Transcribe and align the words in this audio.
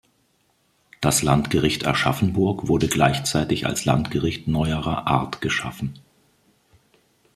Das 0.99 1.21
Landgericht 1.21 1.85
Aschaffenburg 1.85 2.67
wurde 2.67 2.87
gleichzeitig 2.87 3.67
als 3.67 3.85
Landgericht 3.85 4.47
neuerer 4.47 5.05
Art 5.05 5.41
geschaffen. 5.41 5.93